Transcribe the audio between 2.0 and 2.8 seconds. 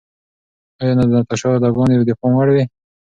د پام وړ وې؟